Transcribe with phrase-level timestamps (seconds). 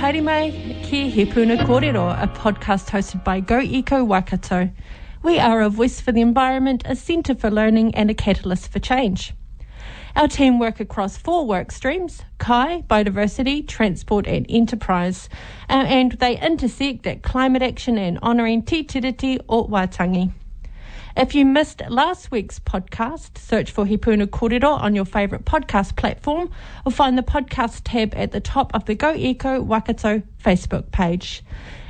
[0.00, 4.70] haere ki He Puna Kōrero, a podcast hosted by Go Eco Waikato.
[5.22, 8.78] We are a voice for the environment, a centre for learning and a catalyst for
[8.78, 9.34] change.
[10.16, 15.28] Our team work across four work streams, Kai, biodiversity, transport and enterprise,
[15.68, 20.32] uh, and they intersect at climate action and honouring Te Tiriti o Waitangi.
[21.16, 25.96] If you missed last week's podcast, search for He Puna Kōrero on your favourite podcast
[25.96, 26.50] platform
[26.86, 31.42] or find the podcast tab at the top of the Go Eco Waikato Facebook page.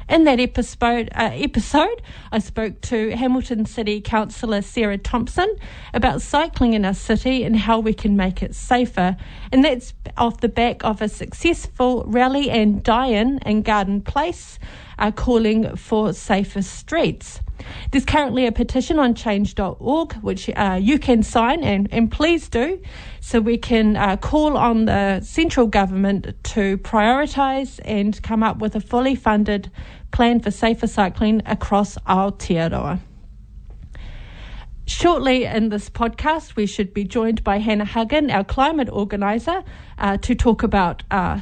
[0.09, 2.02] In that episode, uh, episode,
[2.33, 5.55] I spoke to Hamilton City Councillor Sarah Thompson
[5.95, 9.16] about cycling in our city and how we can make it safer.
[9.52, 14.59] And that's off the back of a successful rally and die-in in Garden Place,
[15.01, 17.40] uh, calling for safer streets.
[17.90, 22.80] There's currently a petition on change.org, which uh, you can sign, and, and please do,
[23.21, 28.76] so we can uh, call on the central government to prioritise and come up with
[28.76, 29.71] a fully funded
[30.10, 33.01] plan for safer cycling across Aotearoa.
[34.91, 39.63] Shortly in this podcast, we should be joined by Hannah Huggin, our climate organiser,
[39.99, 41.38] uh, to talk about uh,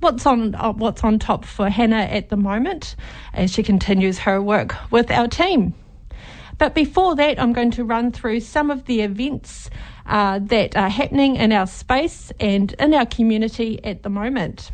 [0.00, 2.96] what's on uh, what's on top for Hannah at the moment
[3.34, 5.74] as she continues her work with our team.
[6.56, 9.68] But before that, I'm going to run through some of the events
[10.06, 14.70] uh, that are happening in our space and in our community at the moment.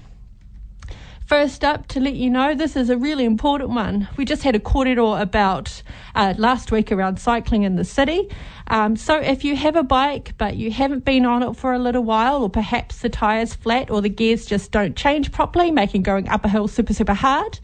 [1.33, 4.06] First up, to let you know, this is a really important one.
[4.19, 5.83] We just had a kōrero about
[6.14, 8.28] uh, last week around cycling in the city.
[8.66, 11.78] Um, so if you have a bike but you haven't been on it for a
[11.78, 16.03] little while, or perhaps the tyre's flat or the gears just don't change properly, making
[16.03, 17.59] going up a hill super, super hard,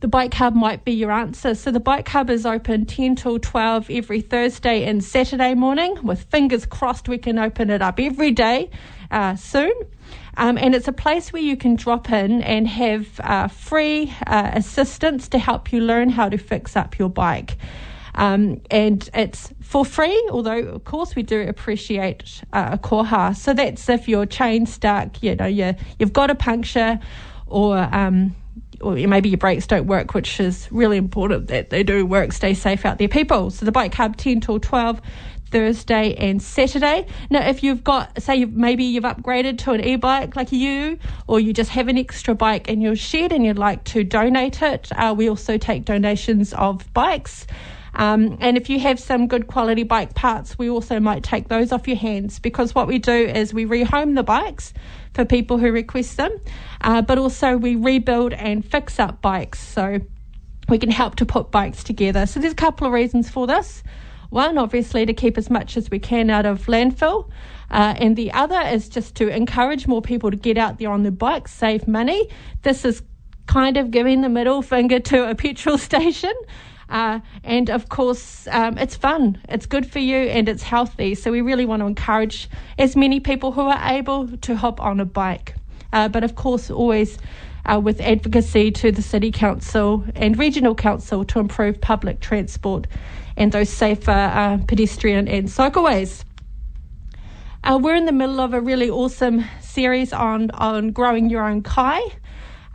[0.00, 1.54] the bike hub might be your answer.
[1.54, 6.24] So the bike hub is open 10 till 12 every Thursday and Saturday morning, with
[6.24, 8.68] fingers crossed we can open it up every day
[9.12, 9.72] uh, soon.
[10.36, 14.50] Um, and it's a place where you can drop in and have uh, free uh,
[14.54, 17.56] assistance to help you learn how to fix up your bike.
[18.16, 23.36] Um, and it's for free, although of course we do appreciate uh, a koha.
[23.36, 27.00] So that's if your chain stuck, you know, you you've got a puncture,
[27.46, 28.36] or um,
[28.80, 32.32] or maybe your brakes don't work, which is really important that they do work.
[32.32, 33.50] Stay safe out there, people.
[33.50, 35.00] So the bike hub ten till twelve.
[35.54, 37.06] Thursday and Saturday.
[37.30, 40.98] Now, if you've got, say, you've, maybe you've upgraded to an e-bike like you,
[41.28, 44.62] or you just have an extra bike in your shed and you'd like to donate
[44.62, 47.46] it, uh, we also take donations of bikes.
[47.94, 51.70] Um, and if you have some good quality bike parts, we also might take those
[51.70, 54.74] off your hands because what we do is we rehome the bikes
[55.12, 56.36] for people who request them,
[56.80, 59.60] uh, but also we rebuild and fix up bikes.
[59.60, 60.00] So
[60.68, 62.26] we can help to put bikes together.
[62.26, 63.84] So there's a couple of reasons for this.
[64.34, 67.30] One, obviously, to keep as much as we can out of landfill.
[67.70, 71.04] Uh, and the other is just to encourage more people to get out there on
[71.04, 72.28] their bikes, save money.
[72.62, 73.04] This is
[73.46, 76.32] kind of giving the middle finger to a petrol station.
[76.88, 81.14] Uh, and of course, um, it's fun, it's good for you, and it's healthy.
[81.14, 84.98] So, we really want to encourage as many people who are able to hop on
[84.98, 85.54] a bike.
[85.92, 87.18] Uh, but of course, always
[87.66, 92.88] uh, with advocacy to the City Council and Regional Council to improve public transport
[93.36, 96.24] and those safer uh, pedestrian and cycleways.
[97.64, 101.62] Uh, we're in the middle of a really awesome series on, on growing your own
[101.62, 102.00] kai.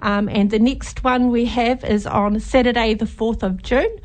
[0.01, 3.99] Um, and the next one we have is on Saturday, the 4th of June.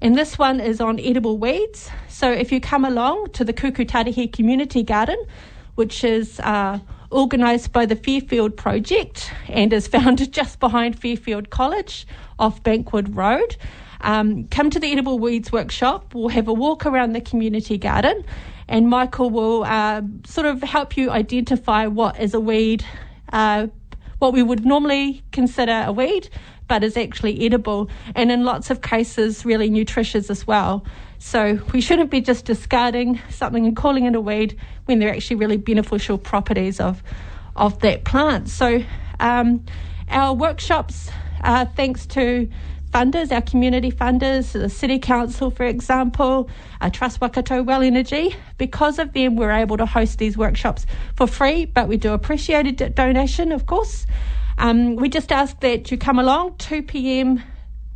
[0.00, 1.90] And this one is on edible weeds.
[2.08, 5.22] So if you come along to the Kukutaruhe Community Garden,
[5.74, 6.78] which is uh,
[7.12, 12.06] organised by the Fairfield Project and is found just behind Fairfield College
[12.38, 13.56] off Bankwood Road,
[14.00, 16.14] um, come to the Edible Weeds Workshop.
[16.14, 18.24] We'll have a walk around the community garden,
[18.68, 22.84] and Michael will uh, sort of help you identify what is a weed,
[23.32, 23.68] uh,
[24.18, 26.28] what we would normally consider a weed,
[26.68, 30.84] but is actually edible, and in lots of cases, really nutritious as well.
[31.18, 35.12] So we shouldn't be just discarding something and calling it a weed when there are
[35.12, 37.02] actually really beneficial properties of
[37.56, 38.48] of that plant.
[38.48, 38.84] So
[39.18, 39.64] um,
[40.08, 41.10] our workshops,
[41.42, 42.48] uh, thanks to
[42.90, 46.48] funders, our community funders, the City Council, for example,
[46.80, 48.34] uh, Trust Waikato WEL Energy.
[48.56, 52.80] Because of them, we're able to host these workshops for free, but we do appreciate
[52.80, 54.06] a donation, of course.
[54.58, 57.42] Um, we just ask that you come along 2 p.m.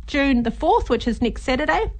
[0.07, 1.91] June the 4th, which is next Saturday.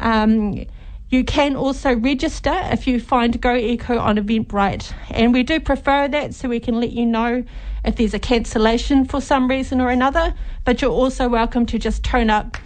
[0.00, 0.64] Um,
[1.12, 6.08] you can also register if you find Go Eco on Eventbrite, and we do prefer
[6.08, 7.44] that so we can let you know
[7.84, 10.32] if there's a cancellation for some reason or another.
[10.64, 12.56] But you're also welcome to just turn up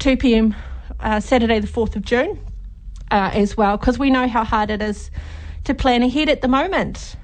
[0.00, 0.54] 2 p.m.
[1.00, 2.38] Uh, Saturday, the 4th of June,
[3.10, 5.10] uh, as well, because we know how hard it is
[5.64, 7.16] to plan ahead at the moment.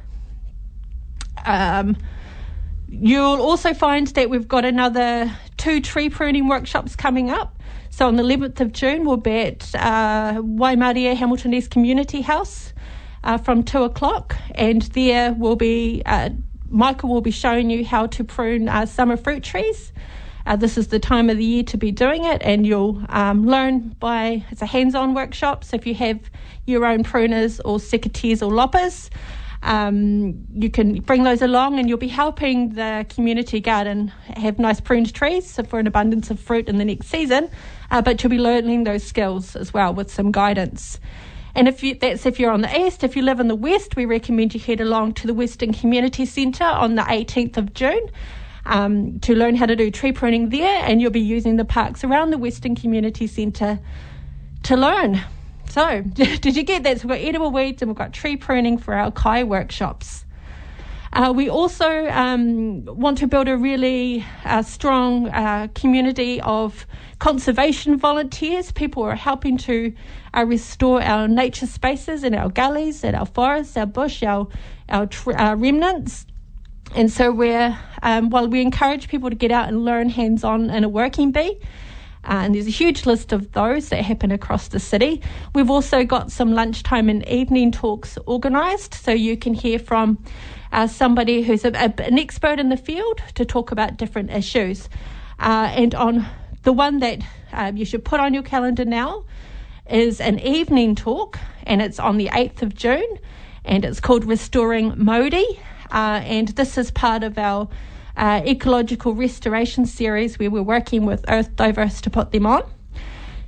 [1.44, 1.94] Um,
[2.88, 7.59] you'll also find that we've got another two tree pruning workshops coming up.
[8.00, 12.72] So on the 11th of June, we'll be at uh, Waimarie Hamilton East Community House
[13.24, 16.30] uh, from 2 o'clock, and there will be uh,
[16.70, 19.92] Michael will be showing you how to prune uh, summer fruit trees.
[20.46, 23.46] Uh, this is the time of the year to be doing it, and you'll um,
[23.46, 25.62] learn by it's a hands-on workshop.
[25.62, 26.20] So if you have
[26.66, 29.10] your own pruners or secateurs or loppers,
[29.62, 34.80] um, you can bring those along, and you'll be helping the community garden have nice
[34.80, 37.50] pruned trees for an abundance of fruit in the next season.
[37.90, 40.98] Uh, but you'll be learning those skills as well with some guidance.
[41.54, 43.96] And if you, that's if you're on the east, if you live in the west,
[43.96, 48.08] we recommend you head along to the Western Community Centre on the 18th of June
[48.66, 52.04] um, to learn how to do tree pruning there, and you'll be using the parks
[52.04, 53.80] around the Western Community Centre
[54.62, 55.20] to learn.
[55.70, 57.00] So, did you get that?
[57.00, 60.24] So we've got edible weeds and we've got tree pruning for our Kai workshops.
[61.12, 66.86] Uh, we also um, want to build a really uh, strong uh, community of
[67.20, 69.92] conservation volunteers, people who are helping to
[70.36, 74.48] uh, restore our nature spaces and our gullies and our forests, our bush, our,
[74.88, 76.26] our, tr- our remnants.
[76.96, 80.70] And so we're, um, while we encourage people to get out and learn hands on
[80.70, 81.60] in a working bee,
[82.24, 85.22] uh, and there's a huge list of those that happen across the city.
[85.54, 90.22] We've also got some lunchtime and evening talks organised, so you can hear from
[90.72, 94.88] uh, somebody who's a, a, an expert in the field to talk about different issues.
[95.38, 96.26] Uh, and on
[96.62, 97.22] the one that
[97.52, 99.24] um, you should put on your calendar now
[99.88, 103.18] is an evening talk, and it's on the 8th of June,
[103.64, 105.46] and it's called Restoring Mauri.
[105.90, 107.68] Uh, and this is part of our
[108.16, 112.62] uh, ecological restoration series where we're working with Earth Diverse to put them on.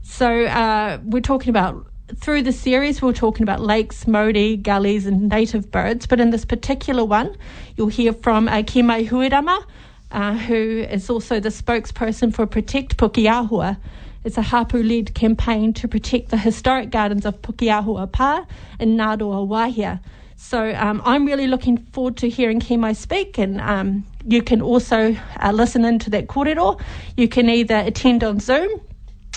[0.03, 1.87] So uh, we're talking about
[2.17, 6.07] through the series, we're talking about lakes, mauri, gullies, and native birds.
[6.07, 7.37] But in this particular one,
[7.77, 9.65] you'll hear from uh, Huirama,
[10.11, 13.79] uh, who is also the spokesperson for Protect Pukeahua.
[14.25, 18.47] It's a hapu led campaign to protect the historic gardens of Pukeahua Pa
[18.79, 20.01] and Ngāruawāhia.
[20.37, 25.17] So um, I'm really looking forward to hearing Kemai speak, and um, you can also
[25.41, 26.73] uh, listen into that corridor.
[27.17, 28.81] You can either attend on Zoom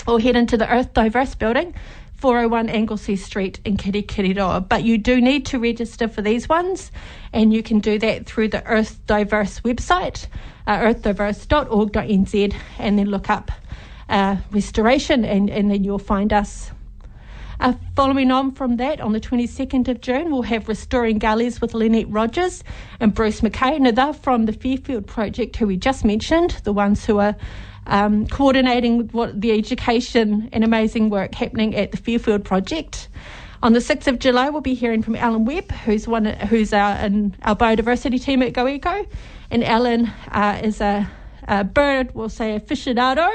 [0.08, 1.74] or head into the Earth Diverse building,
[2.18, 4.68] 401 Anglesey Street in Kirikiriroa.
[4.68, 6.92] But you do need to register for these ones,
[7.34, 10.28] and you can do that through the Earth Diverse website,
[10.68, 13.52] uh, earthdiverse.org.nz, and then look up
[14.10, 16.72] uh, restoration, and, and then you'll find us
[17.60, 21.74] uh, following on from that, on the 22nd of June, we'll have Restoring Gullies with
[21.74, 22.64] Lynette Rogers
[23.00, 23.80] and Bruce McKay.
[23.80, 27.36] Now, they're from the Fairfield Project, who we just mentioned, the ones who are
[27.88, 33.10] um, coordinating what the education and amazing work happening at the Fairfield Project.
[33.64, 36.98] On the 6th of July, we'll be hearing from Alan Webb, who's one who's our,
[37.06, 39.08] in our biodiversity team at GoEco.
[39.50, 41.10] And Alan uh, is a,
[41.48, 43.30] a bird, we'll say aficionado,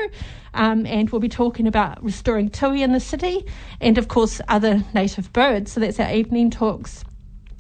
[0.55, 3.47] um, and we'll be talking about restoring tui in the city
[3.81, 5.73] and, of course, other native birds.
[5.73, 7.05] So that's our evening talks.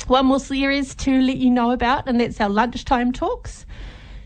[0.06, 3.64] One more series to let you know about, and that's our lunchtime talks.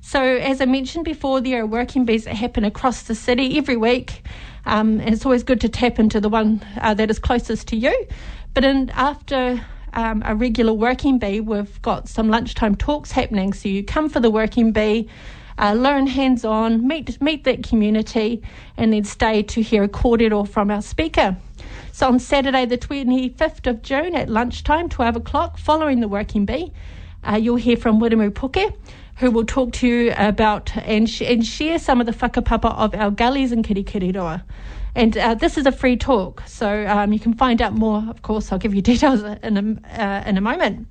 [0.00, 3.76] So, as I mentioned before, there are working bees that happen across the city every
[3.76, 4.23] week,
[4.66, 7.76] um, and it's always good to tap into the one uh, that is closest to
[7.76, 8.07] you.
[8.52, 9.64] But in, after
[9.95, 13.52] um, a regular working bee, we've got some lunchtime talks happening.
[13.52, 15.09] So, you come for the working bee
[15.58, 18.42] uh, learn hands on, meet, meet that community,
[18.76, 21.37] and then stay to hear a kōrero from our speaker.
[21.92, 26.73] So on Saturday, the 25th of June at lunchtime, 12 o'clock, following the Working Bee,
[27.23, 28.75] uh, you'll hear from Wiremu Puke,
[29.16, 32.94] who will talk to you about and, sh- and share some of the whakapapa of
[32.94, 34.42] our gullies in Kirikiriroa.
[34.96, 38.04] And uh, this is a free talk, so um, you can find out more.
[38.08, 40.87] Of course, I'll give you details in a, uh, in a moment.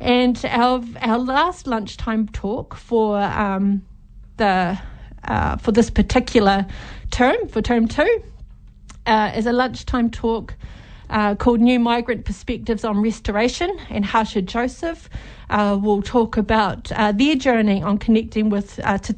[0.00, 3.82] And our our last lunchtime talk for um,
[4.36, 4.78] the
[5.24, 6.66] uh, for this particular
[7.10, 8.22] term for term two
[9.06, 10.54] uh, is a lunchtime talk
[11.10, 15.08] uh, called New Migrant Perspectives on Restoration, and Harsha Joseph
[15.50, 19.12] uh, will talk about uh, their journey on connecting with uh, Te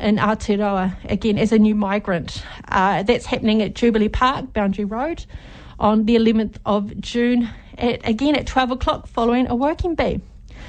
[0.00, 2.42] in Aotearoa, again as a new migrant.
[2.68, 5.26] Uh, that's happening at Jubilee Park, Boundary Road,
[5.78, 10.20] on the 11th of June at, again at 12 o'clock following a working bee.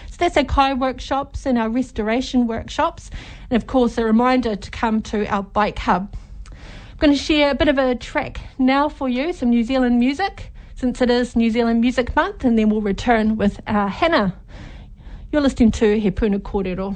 [0.10, 3.10] So that's our Kai workshops and our restoration workshops.
[3.50, 6.16] And of course, a reminder to come to our bike hub.
[6.52, 10.00] I'm going to share a bit of a track now for you, some New Zealand
[10.00, 14.36] music, since it is New Zealand Music Month, and then we'll return with our Hannah.
[15.32, 16.96] You're listening to He Puna Kōrero.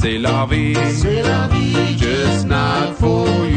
[0.00, 0.74] c'est la vie.
[0.92, 1.98] C'est la vie.
[1.98, 3.47] Just not for you.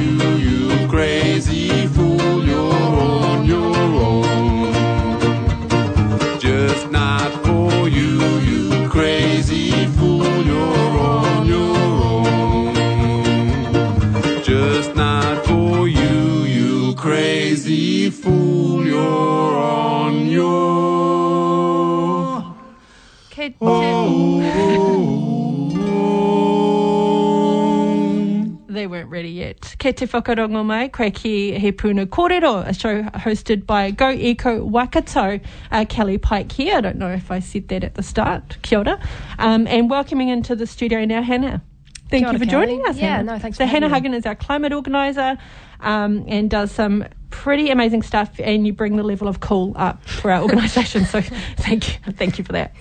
[29.90, 35.40] Te whakarongo mai, koe ki He Puna Kōrero, a show hosted by Go Eco Waikato,
[35.72, 36.78] uh, Kelly Pike here.
[36.78, 38.58] I don't know if I said that at the start.
[38.62, 39.00] Kia ora.
[39.40, 41.64] Um, and welcoming into the studio now, Hannah.
[42.12, 42.48] Thank you for Kelly.
[42.48, 42.98] joining us.
[42.98, 43.34] Yeah, Hannah.
[43.34, 45.38] no, thanks So Hannah Hagen is our climate organiser
[45.80, 50.04] um, and does some pretty amazing stuff and you bring the level of cool up
[50.04, 51.06] for our organisation.
[51.06, 51.22] so
[51.58, 52.14] thank you.
[52.14, 52.76] Thank you for that.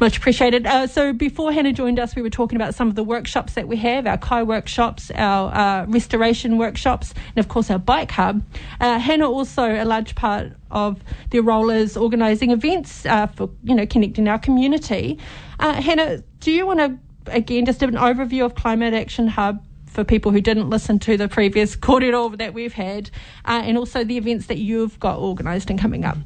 [0.00, 0.64] Much appreciated.
[0.64, 3.66] Uh, so before Hannah joined us, we were talking about some of the workshops that
[3.66, 8.42] we have, our Kai workshops, our uh, restoration workshops, and of course our bike hub.
[8.80, 13.74] Uh, Hannah also a large part of their role is organising events uh, for you
[13.74, 15.18] know connecting our community.
[15.58, 16.98] Uh, Hannah, do you want to
[17.32, 19.64] again just give an overview of Climate Action Hub?
[19.98, 23.10] For people who didn't listen to the previous kōrero that we've had,
[23.44, 26.16] uh, and also the events that you've got organised and coming up.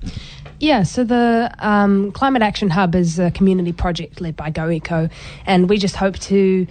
[0.61, 5.11] Yeah, so the um, Climate Action Hub is a community project led by GoEco,
[5.47, 6.67] and we just hope to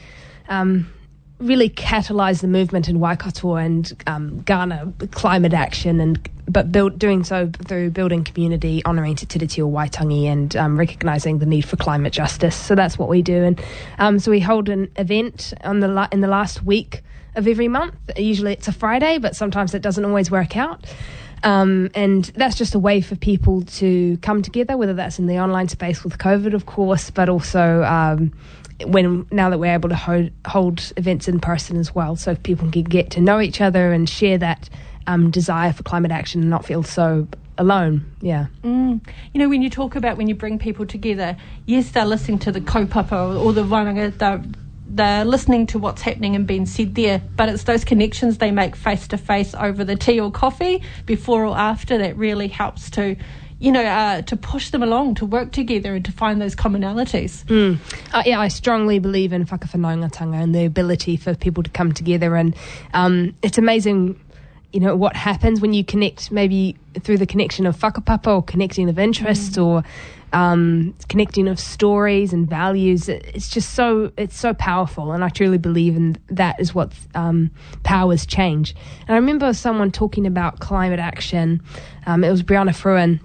[0.48, 0.94] um,
[1.42, 7.24] really catalyse the movement in Waikato and um, garner climate action, and but build, doing
[7.24, 11.78] so through building community, honouring Te Tiriti o Waitangi, and um, recognising the need for
[11.78, 12.56] climate justice.
[12.56, 13.62] So that's what we do, and
[13.98, 17.04] um, so we hold an event on the la- in the last week
[17.36, 17.96] of every month.
[18.18, 20.86] Usually it's a Friday, but sometimes it doesn't always work out.
[21.44, 25.40] Um, and that's just a way for people to come together, whether that's in the
[25.40, 28.32] online space with COVID, of course, but also um,
[28.86, 32.70] when now that we're able to hold, hold, events in person as well, so people
[32.72, 34.70] can get to know each other and share that
[35.08, 38.06] um, desire for climate action and not feel so alone.
[38.22, 38.48] Yeah.
[38.64, 39.06] Mm.
[39.34, 42.52] You know, when you talk about when you bring people together, yes, they're listening to
[42.52, 44.44] the kaupapa or the wānanga, they're
[44.94, 48.76] they're listening to what's happening and being said there, but it's those connections they make
[48.76, 53.16] face to face over the tea or coffee before or after that really helps to
[53.62, 57.46] you know, uh, to push them along, to work together and to find those commonalities.
[57.46, 57.78] Mm.
[58.12, 62.36] Uh, yeah, I strongly believe in whakawhanaungatanga and the ability for people to come together.
[62.36, 62.56] And
[62.96, 64.20] um, it's amazing,
[64.74, 68.90] you know, what happens when you connect maybe through the connection of whakapapa or connecting
[68.90, 69.64] of interest mm.
[69.64, 69.84] or
[70.34, 73.10] um, connecting of stories and values.
[73.10, 77.52] It's just so it's so powerful, and I truly believe in that is what um,
[77.84, 78.74] powers change.
[79.02, 81.62] And I remember someone talking about climate action.
[82.08, 83.20] Um, it was Brianna Fruean,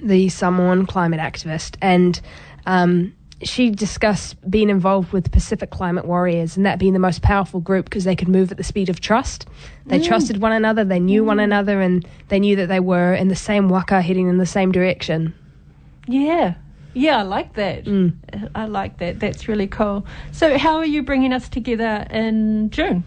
[0.00, 2.20] the Samoan climate activist, and
[2.66, 7.60] um, she discussed being involved with Pacific Climate Warriors and that being the most powerful
[7.60, 9.46] group because they could move at the speed of trust.
[9.86, 10.06] They mm.
[10.06, 11.26] trusted one another, they knew mm.
[11.26, 14.46] one another, and they knew that they were in the same waka heading in the
[14.46, 15.34] same direction.
[16.06, 16.54] Yeah.
[16.94, 17.84] Yeah, I like that.
[17.84, 18.14] Mm.
[18.54, 19.18] I like that.
[19.18, 20.06] That's really cool.
[20.30, 23.04] So, how are you bringing us together in June?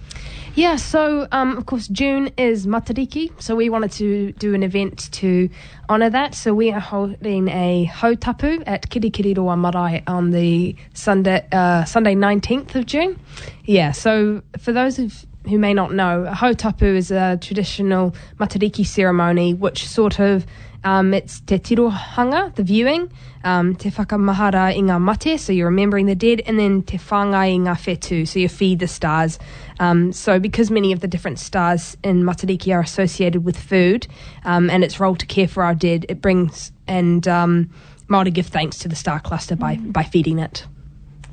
[0.55, 5.11] Yeah, so um, of course, June is Matariki, so we wanted to do an event
[5.11, 5.49] to
[5.89, 6.33] honour that.
[6.33, 12.73] So, we are holding a hautapu at Kirikiriroa Marae on the Sunday, uh, Sunday 19th
[12.75, 13.19] of June.
[13.65, 18.85] Yeah, so for those of who may not know, a hautapu is a traditional Matariki
[18.85, 20.45] ceremony which sort of
[20.85, 23.11] um, it's Te Tirohanga, the viewing,
[23.43, 27.55] um, Te Whakamahara i ngā mate, so you're remembering the dead, and then Te Whangai
[27.55, 29.39] i ngā whetū, so you feed the stars.
[29.79, 34.07] Um, so because many of the different stars in Matariki are associated with food
[34.43, 37.71] um, and its role to care for our dead, it brings, and um,
[38.07, 39.91] Māori give thanks to the star cluster by, mm.
[39.91, 40.67] by feeding it.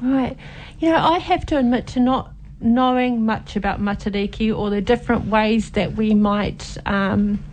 [0.00, 0.36] Right.
[0.80, 2.32] You know, I have to admit to not
[2.62, 7.44] knowing much about Matariki or the different ways that we might um,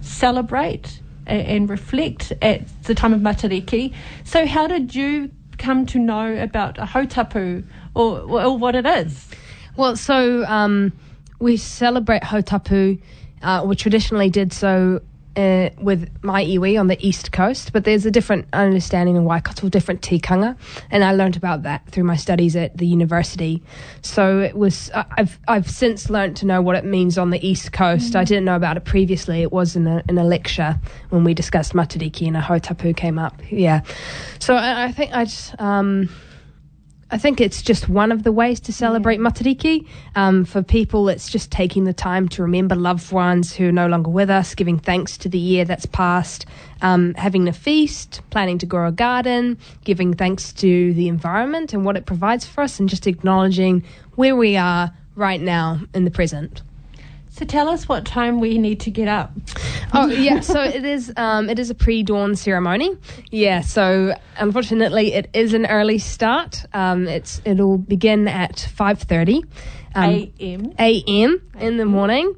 [0.00, 3.94] celebrate and reflect at the time of Matariki.
[4.24, 9.28] So, how did you come to know about a hautapu or, or what it is?
[9.76, 10.92] Well, so um,
[11.38, 13.00] we celebrate hautapu.
[13.42, 15.00] Uh, we traditionally did so
[15.38, 19.68] uh, with my iwi on the east coast, but there's a different understanding in Waikato,
[19.68, 20.56] different tikanga,
[20.90, 23.62] and I learned about that through my studies at the university.
[24.02, 27.70] So it was I've I've since learned to know what it means on the east
[27.70, 28.08] coast.
[28.08, 28.18] Mm-hmm.
[28.18, 29.42] I didn't know about it previously.
[29.42, 33.18] It was in a, in a lecture when we discussed Matariki and a hautapu came
[33.18, 33.40] up.
[33.48, 33.82] Yeah,
[34.40, 35.54] so I, I think I just.
[35.60, 36.08] Um,
[37.10, 39.26] I think it's just one of the ways to celebrate yeah.
[39.26, 39.86] Matariki.
[40.14, 43.86] Um, for people, it's just taking the time to remember loved ones who are no
[43.86, 46.44] longer with us, giving thanks to the year that's passed,
[46.82, 51.84] um, having a feast, planning to grow a garden, giving thanks to the environment and
[51.86, 53.82] what it provides for us, and just acknowledging
[54.16, 56.62] where we are right now in the present.
[57.30, 59.32] So tell us what time we need to get up.
[59.92, 62.96] Oh yeah, so it is um, it is a pre-dawn ceremony.
[63.30, 66.64] Yeah, so unfortunately it is an early start.
[66.72, 69.44] Um, it's it'll begin at five thirty
[69.94, 70.72] um, a.m.
[70.78, 71.42] a.m.
[71.60, 72.34] in the morning.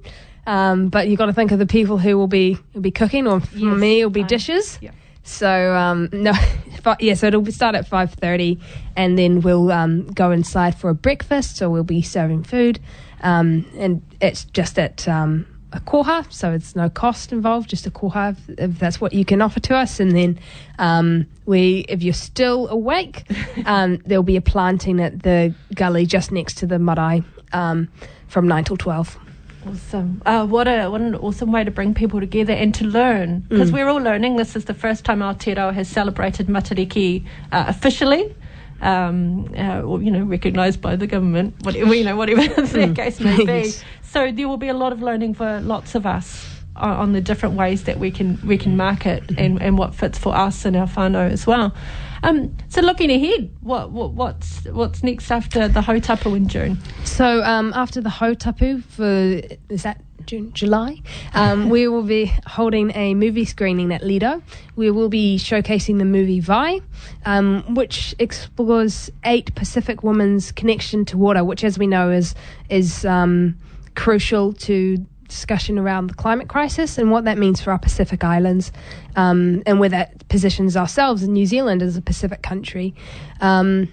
[0.46, 3.26] Um, but you've got to think of the people who will be will be cooking,
[3.26, 4.78] or for yes, me, it'll be dishes.
[4.80, 4.92] Yeah.
[5.22, 6.32] So um, no,
[7.00, 7.14] yeah.
[7.14, 8.60] So it'll start at five thirty,
[8.96, 11.56] and then we'll um, go inside for a breakfast.
[11.56, 12.80] So we'll be serving food.
[13.22, 17.90] Um, and it's just at um, a koha, so it's no cost involved, just a
[17.90, 20.00] koha if, if that's what you can offer to us.
[20.00, 20.38] And then
[20.78, 23.24] um, we, if you're still awake,
[23.66, 27.88] um, there'll be a planting at the gully just next to the marae um,
[28.28, 29.18] from nine till twelve.
[29.66, 30.22] Awesome.
[30.24, 33.70] Uh, what a what an awesome way to bring people together and to learn because
[33.70, 33.74] mm.
[33.74, 34.36] we're all learning.
[34.36, 38.34] This is the first time Aotearoa has celebrated Matariki uh, officially
[38.80, 42.96] um, uh, or, you know, recognised by the government, whatever, you know, whatever the mm.
[42.96, 43.72] case may be.
[44.02, 47.20] So there will be a lot of learning for lots of us on, on the
[47.20, 49.38] different ways that we can we can market mm-hmm.
[49.38, 51.74] and, and what fits for us and our whānau as well.
[52.22, 56.78] Um, so looking ahead, what, what, what's what's next after the Hautapu in June?
[57.04, 59.40] So um, after the Hautapu for
[59.72, 61.00] is that June, July,
[61.34, 64.42] um, we will be holding a movie screening at Lido.
[64.76, 66.80] We will be showcasing the movie Vai,
[67.24, 72.34] um, which explores eight Pacific women's connection to water, which, as we know, is
[72.68, 73.58] is um,
[73.94, 78.72] crucial to discussion around the climate crisis and what that means for our Pacific Islands,
[79.16, 82.94] um, and where that positions ourselves in New Zealand as a Pacific country,
[83.40, 83.88] um,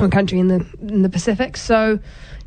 [0.00, 1.56] or country in the in the Pacific.
[1.56, 1.98] So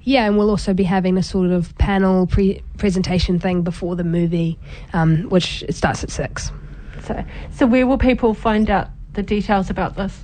[0.04, 4.04] yeah, and we'll also be having a sort of panel pre- presentation thing before the
[4.04, 4.58] movie,
[4.94, 6.52] um, which it starts at six.
[7.04, 10.24] So, so where will people find out the details about this?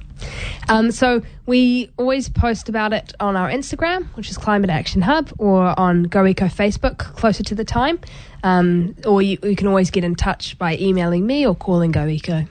[0.70, 5.32] Um, so we always post about it on our Instagram, which is Climate Action Hub,
[5.38, 8.00] or on Go Eco Facebook closer to the time.
[8.44, 12.08] Um, or you, you, can always get in touch by emailing me or calling Go
[12.08, 12.46] Eco.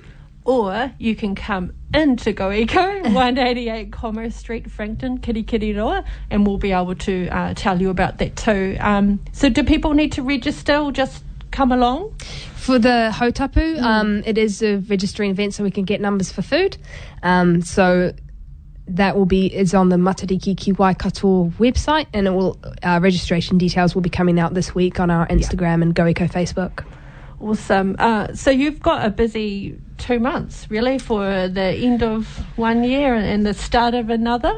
[0.44, 6.72] Or you can come into Go Eco, 188 Commerce Street, Frankton, Kirikiriroa, and we'll be
[6.72, 8.76] able to uh, tell you about that too.
[8.80, 12.14] Um, so, do people need to register or just come along?
[12.56, 13.82] For the Hautapu, mm.
[13.82, 16.76] um, it is a registering event so we can get numbers for food.
[17.22, 18.12] Um, so
[18.88, 23.58] that will be is on the Matariki Ki Waikato website, and it will uh, registration
[23.58, 25.82] details will be coming out this week on our Instagram yeah.
[25.82, 26.84] and GoEco Facebook.
[27.40, 27.96] Awesome.
[27.98, 32.26] Uh, so you've got a busy two months, really, for the end of
[32.56, 34.54] one year and the start of another.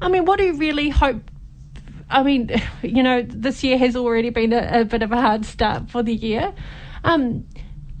[0.00, 1.22] I mean, what do you really hope?
[2.10, 2.50] I mean,
[2.82, 6.02] you know, this year has already been a, a bit of a hard start for
[6.02, 6.52] the year.
[7.04, 7.46] Um,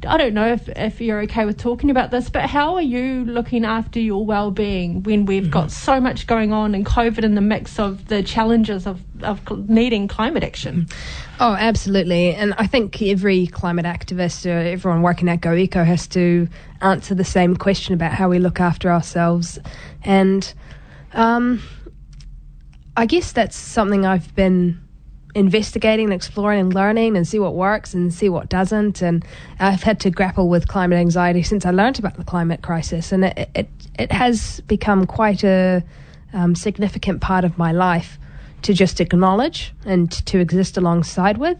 [0.06, 3.24] I don't know if, if you're okay with talking about this, but how are you
[3.24, 5.70] looking after your well-being when we've got mm-hmm.
[5.70, 10.08] so much going on and COVID in the mix of the challenges of, of needing
[10.08, 10.88] climate action?
[11.38, 12.34] Oh, absolutely.
[12.34, 16.48] And I think every climate activist or everyone working at GoEco has to
[16.80, 19.58] answer the same question about how we look after ourselves.
[20.02, 20.52] And
[21.12, 21.62] um,
[22.96, 24.81] I guess that's something I've been
[25.34, 29.02] investigating and exploring and learning and see what works and see what doesn't.
[29.02, 29.24] And
[29.58, 33.24] I've had to grapple with climate anxiety since I learned about the climate crisis, and
[33.24, 33.68] it it,
[33.98, 35.82] it has become quite a
[36.32, 38.18] um, significant part of my life
[38.62, 41.58] to just acknowledge and to exist alongside with.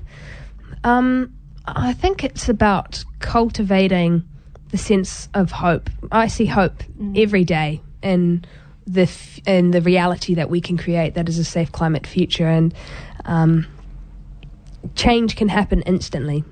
[0.84, 1.34] Um,
[1.66, 4.24] I think it's about cultivating
[4.70, 5.90] the sense of hope.
[6.10, 7.20] I see hope mm.
[7.20, 8.44] every day in
[8.86, 12.48] the f- in the reality that we can create that is a safe climate future
[12.48, 12.74] and
[13.24, 13.66] um,
[14.94, 16.44] change can happen instantly.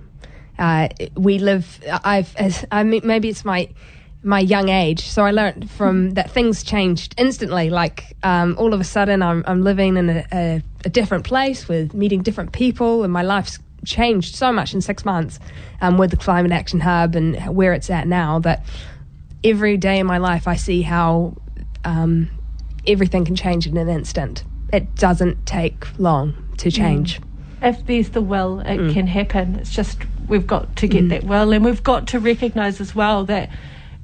[0.59, 1.83] Uh, we live.
[2.05, 2.35] I've.
[2.37, 3.71] As, I mean, maybe it's my
[4.23, 5.07] my young age.
[5.07, 7.71] So I learned from that things changed instantly.
[7.71, 11.67] Like um, all of a sudden, I'm I'm living in a, a, a, different place
[11.67, 15.41] with meeting different people, and my life's changed so much in six months
[15.81, 18.39] um, with the Climate Action Hub and where it's at now.
[18.39, 18.65] That
[19.43, 21.35] every day in my life, I see how
[21.85, 22.29] um,
[22.87, 24.45] everything can change in an instant.
[24.73, 27.21] It doesn't take long to change.
[27.21, 27.25] Mm.
[27.63, 28.93] If there's the will, it mm.
[28.93, 29.57] can happen.
[29.57, 31.09] It's just we've got to get mm.
[31.11, 33.51] that will, and we've got to recognise as well that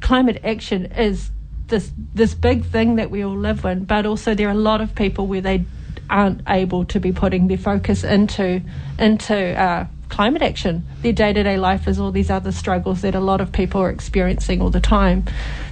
[0.01, 1.31] climate action is
[1.69, 4.81] this this big thing that we all live in, but also there are a lot
[4.81, 5.65] of people where they
[6.09, 8.61] aren't able to be putting their focus into
[8.99, 10.87] into uh, climate action.
[11.03, 13.81] Their day to day life is all these other struggles that a lot of people
[13.81, 15.25] are experiencing all the time.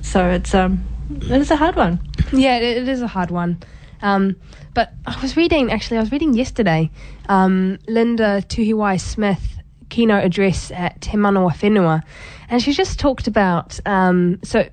[0.03, 2.01] So it's um it is a hard one.
[2.33, 3.59] Yeah, it is a hard one.
[4.05, 4.37] Um,
[4.75, 6.91] but I was reading, actually, I was reading yesterday,
[7.31, 12.03] um, Linda Tuhiwai Smith keynote address at Te Manawa Whenua,
[12.51, 14.69] and she just talked about, um, so,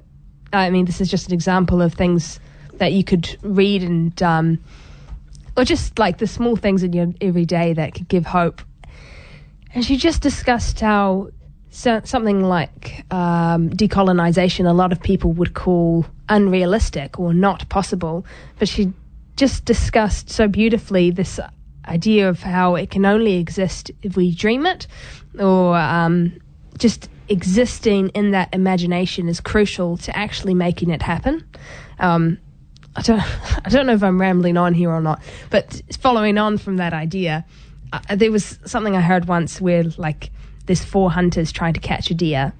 [0.52, 2.42] I mean, this is just an example of things
[2.74, 4.60] that you could read and, um,
[5.56, 8.62] or just like the small things in your everyday that could give hope.
[9.74, 11.30] And she just discussed how
[11.70, 18.26] so, something like um, decolonization, a lot of people would call unrealistic or not possible.
[18.60, 18.92] But she
[19.42, 21.40] just discussed so beautifully this
[21.88, 24.86] idea of how it can only exist if we dream it,
[25.40, 26.40] or um,
[26.78, 31.44] just existing in that imagination is crucial to actually making it happen.
[31.98, 32.38] Um,
[32.96, 33.20] I don't,
[33.66, 36.94] I don't know if I'm rambling on here or not, but following on from that
[36.94, 37.44] idea,
[37.92, 40.30] uh, there was something I heard once where like
[40.68, 42.54] there's four hunters trying to catch a deer,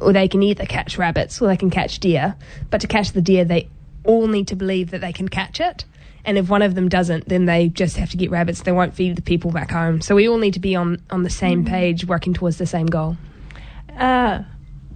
[0.00, 2.36] or they can either catch rabbits or they can catch deer,
[2.70, 3.68] but to catch the deer, they
[4.04, 5.84] all need to believe that they can catch it.
[6.24, 8.62] And if one of them doesn't, then they just have to get rabbits.
[8.62, 10.00] They won't feed the people back home.
[10.00, 11.74] So we all need to be on, on the same mm-hmm.
[11.74, 13.16] page, working towards the same goal.
[13.96, 14.42] Uh,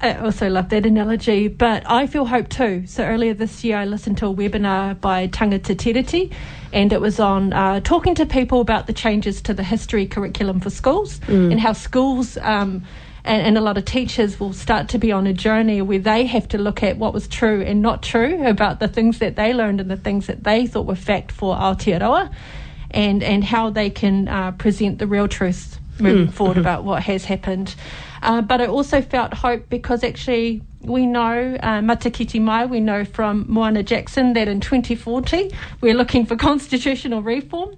[0.00, 2.86] I also love that analogy, but I feel hope too.
[2.86, 6.32] So earlier this year, I listened to a webinar by Tangata Tiriti,
[6.72, 10.60] and it was on uh, talking to people about the changes to the history curriculum
[10.60, 11.50] for schools mm.
[11.50, 12.36] and how schools.
[12.38, 12.84] Um,
[13.26, 16.26] and, and, a lot of teachers will start to be on a journey where they
[16.26, 19.52] have to look at what was true and not true about the things that they
[19.52, 22.32] learned and the things that they thought were fact for Aotearoa
[22.90, 26.32] and, and how they can uh, present the real truth moving mm.
[26.32, 26.60] forward mm-hmm.
[26.60, 27.74] about what has happened.
[28.22, 33.04] Uh, but I also felt hope because actually we know, uh, Matike Mai, we know
[33.04, 37.76] from Moana Jackson that in 2040 we're looking for constitutional reform.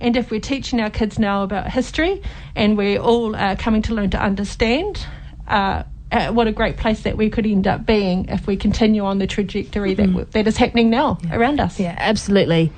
[0.00, 2.22] And if we're teaching our kids now about history
[2.56, 5.06] and we're all uh, coming to learn to understand,
[5.46, 5.82] uh,
[6.12, 9.18] uh, what a great place that we could end up being if we continue on
[9.18, 10.30] the trajectory that, mm.
[10.32, 11.36] that is happening now yeah.
[11.36, 11.78] around us.
[11.78, 12.72] Yeah, absolutely.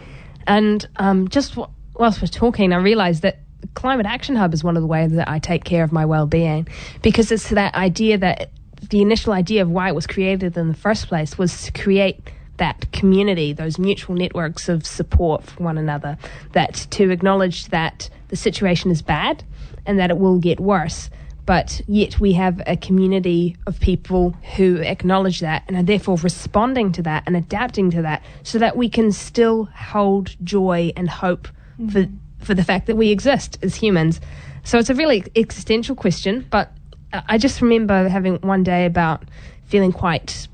[0.46, 3.40] And um, just w- whilst we're talking, I realised that
[3.74, 6.68] Climate Action Hub is one of the ways that I take care of my well-being
[7.00, 8.50] because it's that idea that
[8.90, 12.18] the initial idea of why it was created in the first place was to create
[12.62, 16.16] that community, those mutual networks of support for one another,
[16.52, 19.42] that to acknowledge that the situation is bad
[19.84, 21.10] and that it will get worse.
[21.44, 26.92] But yet we have a community of people who acknowledge that and are therefore responding
[26.92, 31.48] to that and adapting to that so that we can still hold joy and hope
[31.80, 31.88] mm-hmm.
[31.88, 32.06] for,
[32.46, 34.20] for the fact that we exist as humans.
[34.62, 36.70] So it's a really existential question, but
[37.12, 39.24] I just remember having one day about
[39.64, 40.46] feeling quite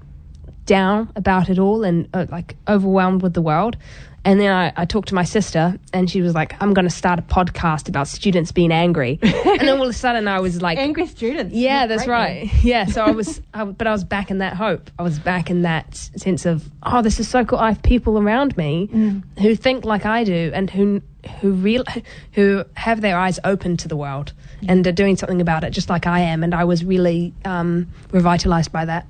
[0.69, 3.77] down about it all and uh, like overwhelmed with the world.
[4.25, 6.95] And then I, I, talked to my sister, and she was like, "I'm going to
[6.95, 10.61] start a podcast about students being angry." and then all of a sudden, I was
[10.61, 12.53] like, "Angry students." Yeah, that's right.
[12.63, 14.91] yeah, so I was, I, but I was back in that hope.
[14.99, 17.59] I was back in that sense of, "Oh, this is so cool.
[17.59, 19.23] I have people around me mm.
[19.39, 21.01] who think like I do, and who
[21.41, 21.85] who real
[22.33, 24.33] who have their eyes open to the world
[24.67, 27.87] and are doing something about it, just like I am." And I was really um,
[28.11, 29.07] revitalized by that.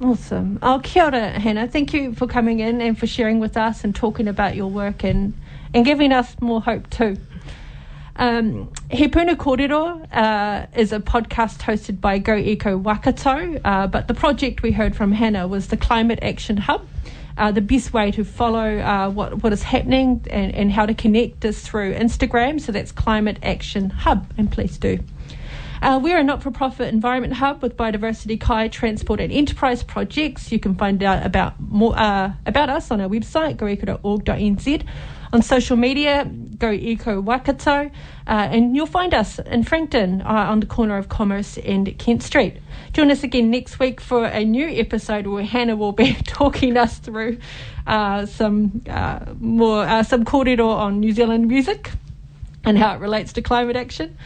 [0.00, 0.60] Awesome.
[0.62, 1.66] Oh, kia ora, Hannah.
[1.66, 5.02] Thank you for coming in and for sharing with us and talking about your work
[5.02, 5.34] and,
[5.74, 7.16] and giving us more hope too.
[8.14, 14.06] Um, He Puna Kōrero uh, is a podcast hosted by Go Eco Waikato, uh, but
[14.06, 16.86] the project we heard from Hannah was the Climate Action Hub.
[17.36, 20.94] Uh, the best way to follow uh, what, what is happening and, and how to
[20.94, 24.98] connect is through Instagram, so that's Climate Action Hub, and please do.
[25.80, 30.50] Uh, we're a not for profit environment hub with biodiversity, kai, transport, and enterprise projects.
[30.50, 34.86] You can find out about more uh, about us on our website, goeco.org.nz.
[35.30, 36.24] On social media,
[36.58, 37.90] go eco Waikato,
[38.26, 42.22] uh, and you'll find us in Frankton uh, on the corner of Commerce and Kent
[42.22, 42.56] Street.
[42.94, 46.96] Join us again next week for a new episode where Hannah will be talking us
[46.98, 47.38] through
[47.86, 51.90] uh, some uh, more some kōrero on New Zealand music
[52.64, 54.16] and how it relates to climate action.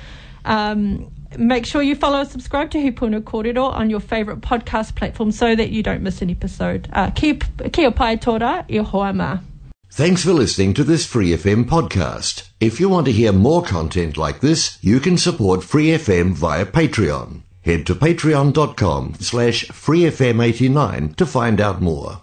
[0.45, 4.95] Um, Make sure you follow and subscribe to He Puna Kōrero on your favourite podcast
[4.95, 6.89] platform so that you don't miss an episode.
[6.93, 7.39] Uh, kia,
[7.73, 9.43] kia pai tora, i hoa
[9.91, 12.49] Thanks for listening to this Free FM podcast.
[12.61, 16.65] If you want to hear more content like this, you can support Free FM via
[16.65, 17.43] Patreon.
[17.61, 22.23] Head to patreon.com slash freefm89 to find out more.